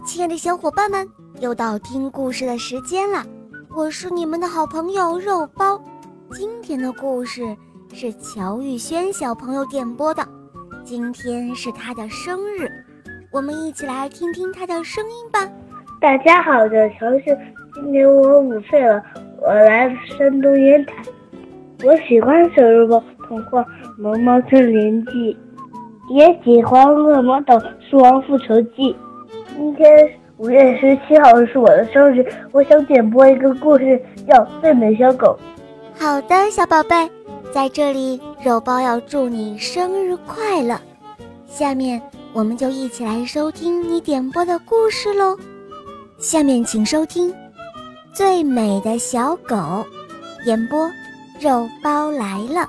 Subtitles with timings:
[0.00, 1.06] 亲爱的小伙伴们，
[1.40, 3.24] 又到听故事的时间了。
[3.74, 5.80] 我是你们的好朋友肉包。
[6.32, 7.42] 今天的故事
[7.92, 10.26] 是乔玉轩小朋友点播的，
[10.82, 12.68] 今天是他的生日，
[13.30, 15.48] 我们一起来听听他的声音吧。
[16.00, 17.36] 大家好，我叫乔旭，
[17.74, 19.02] 今年我五岁了，
[19.40, 20.94] 我来自山东烟台。
[21.84, 23.60] 我喜欢小肉包童话
[23.98, 25.36] 《萌猫森林记》，
[26.14, 28.92] 也喜欢《恶魔岛狮王复仇记》。
[29.54, 35.38] 今天五月十七号是我的生日，我想点播一个故事，叫《最美小狗》。
[36.02, 37.08] 好的，小宝贝，
[37.52, 40.80] 在这里肉包要祝你生日快乐。
[41.46, 42.00] 下面
[42.32, 45.36] 我们就一起来收听你点播的故事喽。
[46.18, 47.30] 下面请收听
[48.12, 49.54] 《最美的小狗》，
[50.46, 50.90] 演播
[51.40, 52.68] 肉包来了。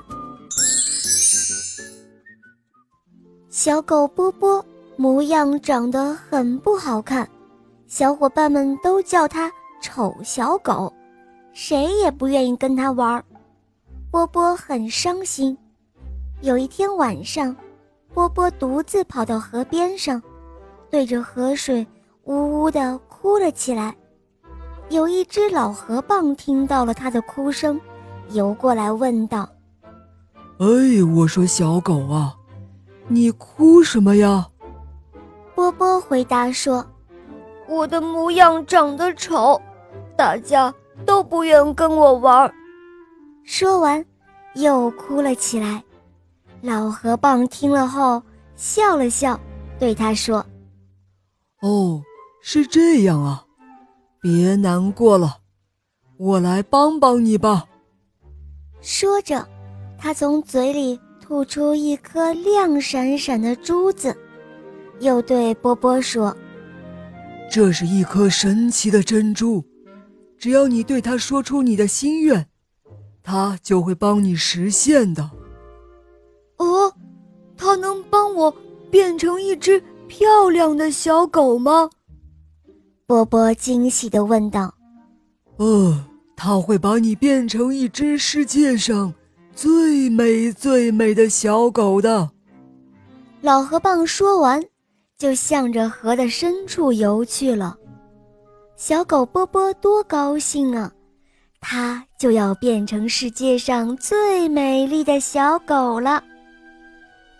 [3.50, 4.64] 小狗波波。
[4.96, 7.28] 模样长得很不好看，
[7.88, 9.52] 小伙伴们都叫它
[9.82, 10.92] 丑小狗，
[11.52, 13.24] 谁也不愿意跟它玩。
[14.12, 15.58] 波波很伤心。
[16.42, 17.56] 有一天晚上，
[18.14, 20.22] 波波独自跑到河边上，
[20.90, 21.86] 对着河水
[22.26, 23.96] 呜呜地哭了起来。
[24.90, 27.80] 有一只老河蚌听到了他的哭声，
[28.30, 29.50] 游过来问道
[30.60, 32.36] ：“哎，我说小狗啊，
[33.08, 34.48] 你哭什么呀？”
[35.56, 36.86] 波波回答说
[37.68, 39.62] ：“我的模样长得丑，
[40.18, 40.74] 大家
[41.06, 42.52] 都不愿跟我玩。”
[43.46, 44.04] 说完，
[44.56, 45.84] 又哭了起来。
[46.62, 48.22] 老河蚌听了后
[48.56, 49.40] 笑了笑，
[49.78, 50.46] 对他说
[51.62, 52.02] ：“哦，
[52.42, 53.44] 是这样啊，
[54.22, 55.38] 别难过了，
[56.18, 57.66] 我来帮帮你吧。”
[58.82, 59.48] 说着，
[59.98, 64.18] 他从嘴里吐出一颗亮闪闪的珠子。
[65.04, 66.36] 又对波波说
[67.52, 69.64] ：“这是一颗神奇的珍珠，
[70.38, 72.48] 只要你对它说出你的心愿，
[73.22, 75.30] 它就会帮你实现的。”
[76.58, 76.94] 哦，
[77.58, 78.56] 它能帮我
[78.90, 81.90] 变成一只漂亮的小狗吗？
[83.06, 84.74] 波波惊喜地问道。
[85.58, 89.14] “哦，它会把你变成一只世界上
[89.54, 92.32] 最美最美的小狗的。”
[93.42, 94.64] 老河蚌说完。
[95.18, 97.78] 就向着河的深处游去了。
[98.76, 100.92] 小狗波波多高兴啊！
[101.62, 106.22] 它就要变成世界上最美丽的小狗了。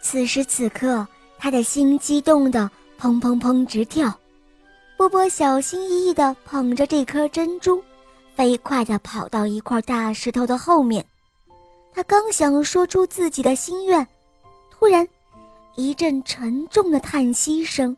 [0.02, 1.06] 此时此刻，
[1.38, 4.18] 他的心激动的砰砰砰直跳。
[4.96, 7.84] 波波小心翼翼地捧着这颗珍珠，
[8.36, 11.06] 飞快地跑到一块大石头的后面。
[11.94, 14.08] 他刚想说出自己的心愿，
[14.72, 15.06] 突然。
[15.76, 17.96] 一阵沉重的叹息声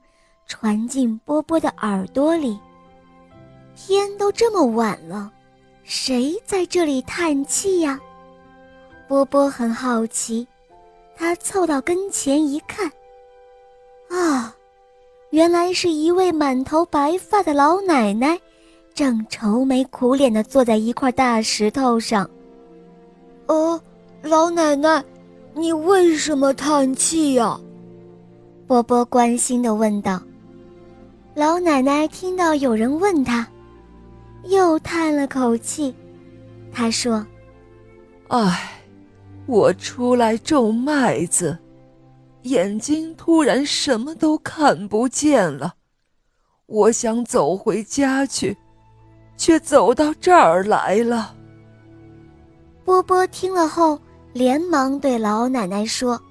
[0.47, 2.59] 传进波波的耳朵里。
[3.75, 5.31] 天都这么晚了，
[5.84, 8.00] 谁在这里叹气呀？
[9.08, 10.47] 波波很好奇，
[11.16, 12.90] 他凑到跟前一看，
[14.09, 14.56] 啊，
[15.30, 18.40] 原来是一位满头白发的老奶奶，
[18.94, 22.28] 正愁眉苦脸地坐在一块大石头上。
[23.47, 23.80] 哦，
[24.24, 25.03] 老奶奶，
[25.58, 27.58] 你为什么叹气呀？
[28.68, 30.22] 波波关心地问道。
[31.34, 33.48] 老奶奶听到有人问她，
[34.44, 35.96] 又叹了口气。
[36.74, 37.26] 她说
[38.28, 38.82] ：“唉，
[39.46, 41.58] 我出来种麦子，
[42.42, 45.76] 眼睛突然什么都看不见了。
[46.66, 48.58] 我想走回家去，
[49.38, 51.34] 却走到这儿来了。”
[52.84, 54.00] 波波听了后，
[54.35, 56.22] 连忙对老奶奶说：“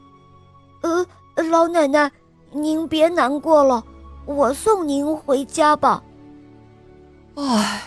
[0.82, 1.06] 呃，
[1.42, 2.12] 老奶奶。”
[2.52, 3.82] 您别难过了，
[4.26, 6.00] 我送您回家吧。
[7.34, 7.82] 唉，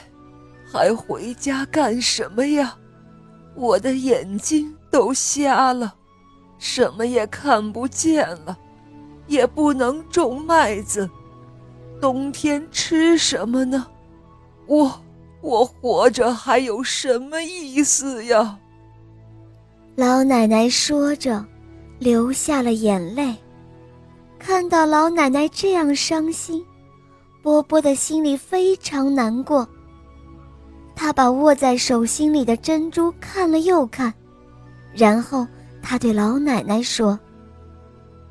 [0.69, 2.75] 还回家干什么呀？
[3.55, 5.93] 我的眼睛都瞎了，
[6.57, 8.57] 什么也看不见了，
[9.27, 11.09] 也不能种麦子，
[12.01, 13.87] 冬天吃什么呢？
[14.65, 14.99] 我
[15.39, 18.59] 我活着还有什么意思呀？
[19.99, 21.43] 老奶奶说着，
[21.97, 23.35] 流下了眼泪。
[24.37, 26.63] 看到老奶奶这样伤心，
[27.41, 29.67] 波波的心里非常难过。
[30.95, 34.13] 他把握在手心里的珍珠看了又看，
[34.93, 35.47] 然后
[35.81, 37.19] 他对老奶奶说：“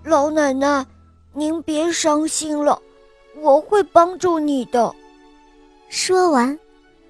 [0.07, 0.87] 老奶奶，
[1.33, 2.81] 您别伤心了，
[3.43, 4.95] 我会帮助你的。”
[5.91, 6.57] 说完，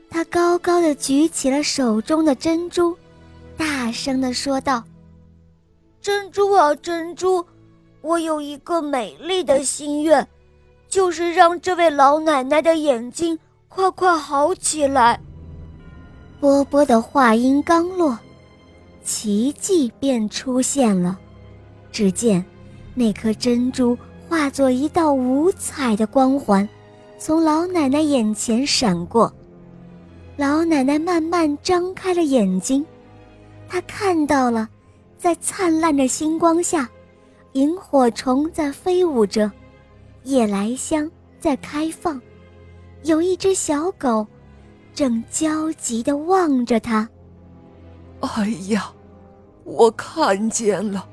[0.08, 2.96] 他高高的举起了手中的珍珠，
[3.56, 4.82] 大声的说道
[6.00, 7.44] ：“珍珠啊，珍珠！”
[8.02, 10.26] 我有一个美丽的心愿，
[10.88, 13.36] 就是让这位老奶奶的眼睛
[13.68, 15.20] 快快好起来。
[16.38, 18.16] 波波的话音刚落，
[19.02, 21.18] 奇迹便出现了。
[21.90, 22.44] 只见
[22.94, 23.98] 那颗珍珠
[24.28, 26.68] 化作一道五彩的光环，
[27.18, 29.32] 从老奶奶眼前闪过。
[30.36, 32.84] 老奶奶慢慢张开了眼睛，
[33.68, 34.68] 她看到了，
[35.16, 36.88] 在灿烂的星光下，
[37.52, 39.50] 萤火虫在飞舞着，
[40.24, 41.10] 夜来香
[41.40, 42.20] 在开放，
[43.02, 44.26] 有一只小狗。
[44.94, 47.06] 正焦急地望着他。
[48.20, 48.90] 哎呀，
[49.62, 51.06] 我看见了，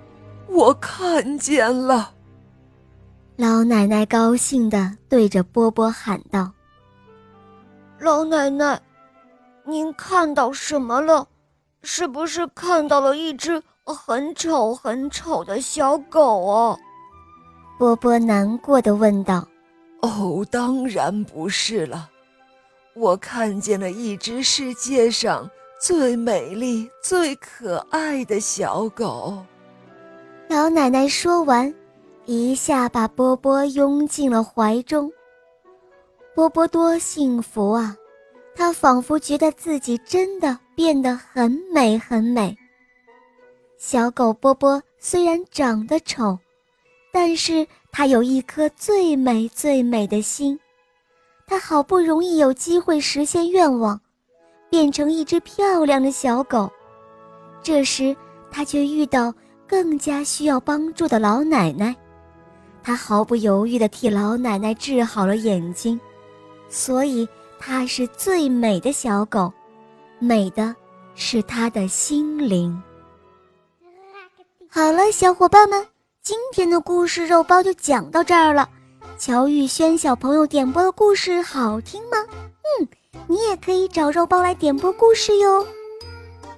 [0.48, 2.14] 我看见了！
[3.36, 6.50] 老奶奶高兴地对着波波喊道
[8.00, 8.82] ：“老奶奶，
[9.66, 11.28] 您看到什么了？
[11.84, 16.78] 是不是看到了一只很丑很丑的小狗啊？”
[17.78, 19.48] 波波难过的问道。
[20.02, 22.10] “哦，当然不是了。”
[22.96, 25.50] 我看见了一只世界上
[25.82, 29.44] 最美丽、最可爱的小狗。
[30.48, 31.74] 老奶奶说完，
[32.26, 35.12] 一下把波波拥进了怀中。
[36.36, 37.96] 波波多幸福啊！
[38.56, 42.56] 他仿佛觉得自己真的变得很美很美。
[43.78, 46.38] 小狗波波虽然长得丑，
[47.12, 50.58] 但是它有一颗最美最美的心。
[51.46, 54.00] 他好不容易有机会实现愿望，
[54.70, 56.72] 变成一只漂亮的小狗。
[57.62, 58.16] 这时，
[58.50, 59.34] 他却遇到
[59.68, 61.94] 更加需要帮助的老奶奶。
[62.82, 66.00] 他毫不犹豫地替老奶奶治好了眼睛，
[66.70, 67.28] 所以
[67.66, 69.50] 它是最美的小狗，
[70.20, 70.76] 美的
[71.16, 72.84] 是它的心灵。
[74.70, 75.88] 好了，小伙伴们，
[76.22, 78.68] 今天的故事肉包就讲到这儿了。
[79.18, 82.18] 乔玉轩小朋友点播的故事好听吗？
[82.82, 82.88] 嗯，
[83.28, 85.66] 你也可以找肉包来点播故事哟。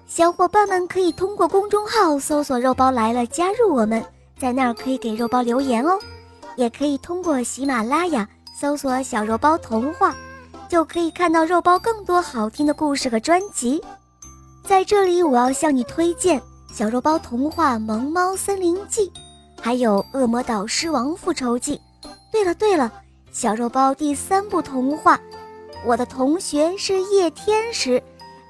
[0.08, 4.04] 小伙伴们可以通过公众号搜索“肉包来了”加入我们，
[4.40, 6.00] 在那儿可以给肉包留言哦。
[6.56, 8.28] 也可以通过喜马拉雅
[8.60, 10.16] 搜索“小肉包童话”，
[10.70, 13.82] 就可以看到肉包更多好听的故事和专辑。
[14.64, 16.40] 在这里，我要向你推荐
[16.74, 19.08] 《小肉包童话萌猫森林记》，
[19.62, 21.80] 还有《恶魔岛狮王复仇记》。
[22.32, 22.92] 对了对了，
[23.32, 25.16] 小肉包第三部童话
[25.86, 28.00] 《我的同学是夜天使》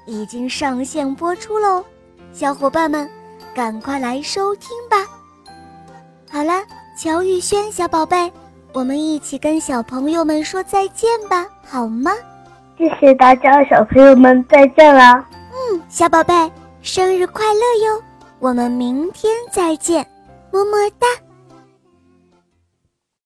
[0.06, 1.84] 已经上线播出喽，
[2.32, 3.08] 小伙伴们
[3.54, 5.06] 赶快来收听吧。
[6.30, 6.64] 好了，
[6.98, 8.32] 乔玉轩小宝贝，
[8.76, 12.10] 我们一起跟小朋友们说再见吧，好吗？
[12.76, 15.26] 谢谢大家，小朋友们再见啦。
[15.50, 16.34] 嗯，小宝贝，
[16.82, 18.02] 生日快乐哟！
[18.38, 20.06] 我们明天再见，
[20.52, 21.06] 么么哒。